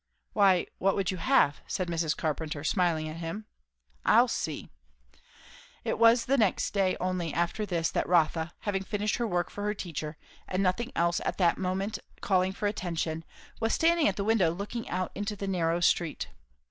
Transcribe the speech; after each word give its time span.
"Why 0.33 0.65
what 0.79 0.95
would 0.95 1.11
you 1.11 1.17
have?" 1.17 1.61
said 1.67 1.87
Mrs. 1.87 2.17
Carpenter, 2.17 2.63
smiling 2.63 3.07
at 3.07 3.17
him. 3.17 3.45
"I'll 4.03 4.27
see." 4.27 4.69
It 5.83 5.99
was 5.99 6.25
the 6.25 6.39
next 6.39 6.71
day 6.73 6.97
only 6.99 7.31
after 7.31 7.67
this 7.67 7.91
that 7.91 8.09
Rotha, 8.09 8.51
having 8.61 8.83
finished 8.83 9.17
her 9.17 9.27
work 9.27 9.51
for 9.51 9.63
her 9.65 9.75
teacher 9.75 10.17
and 10.47 10.63
nothing 10.63 10.91
else 10.95 11.21
at 11.23 11.37
the 11.37 11.53
moment 11.55 11.99
calling 12.19 12.51
for 12.51 12.65
attention, 12.67 13.23
was 13.59 13.73
standing 13.75 14.07
at 14.07 14.15
the 14.15 14.23
window 14.23 14.49
looking 14.49 14.89
out 14.89 15.11
into 15.13 15.35
the 15.35 15.47
narrow 15.47 15.79
street. 15.81 16.29